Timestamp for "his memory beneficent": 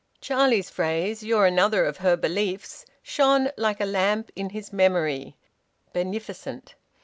4.49-6.73